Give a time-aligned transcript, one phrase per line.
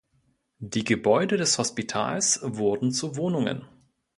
[0.57, 3.65] Die Gebäude des Hospitals wurden zu Wohnungen.